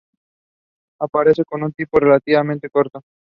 Aparecen 0.99 1.45
en 1.51 1.61
un 1.63 1.73
tiempo 1.73 1.99
relativamente 1.99 2.71
corto. 2.71 3.03